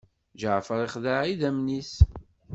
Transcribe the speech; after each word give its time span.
Ǧaɛfeṛ 0.39 0.79
ixdeɛ 0.85 1.19
idammen-is. 1.33 1.93